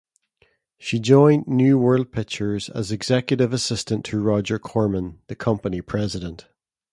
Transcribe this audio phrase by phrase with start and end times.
[0.79, 6.47] She joined New World Pictures as executive assistant to Roger Corman, the company president.